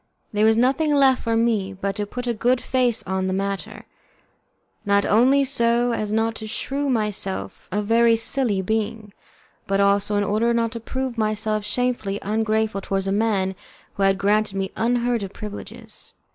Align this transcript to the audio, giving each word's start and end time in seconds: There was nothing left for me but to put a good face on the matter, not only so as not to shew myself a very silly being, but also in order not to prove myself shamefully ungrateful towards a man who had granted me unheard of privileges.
There 0.33 0.45
was 0.45 0.57
nothing 0.57 0.95
left 0.95 1.21
for 1.21 1.37
me 1.37 1.73
but 1.73 1.95
to 1.97 2.07
put 2.07 2.25
a 2.25 2.33
good 2.33 2.59
face 2.59 3.03
on 3.03 3.27
the 3.27 3.33
matter, 3.33 3.85
not 4.83 5.05
only 5.05 5.43
so 5.43 5.91
as 5.93 6.11
not 6.11 6.33
to 6.37 6.47
shew 6.47 6.89
myself 6.89 7.67
a 7.71 7.83
very 7.83 8.15
silly 8.15 8.63
being, 8.63 9.13
but 9.67 9.79
also 9.79 10.15
in 10.15 10.23
order 10.23 10.55
not 10.55 10.71
to 10.71 10.79
prove 10.79 11.19
myself 11.19 11.63
shamefully 11.65 12.17
ungrateful 12.23 12.81
towards 12.81 13.05
a 13.05 13.11
man 13.11 13.53
who 13.93 14.01
had 14.01 14.17
granted 14.17 14.55
me 14.55 14.71
unheard 14.75 15.21
of 15.21 15.33
privileges. 15.33 16.15